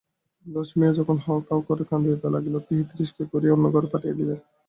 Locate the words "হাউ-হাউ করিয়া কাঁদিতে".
1.17-2.27